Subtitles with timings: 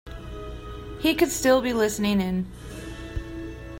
[0.99, 2.51] He could still be listening in.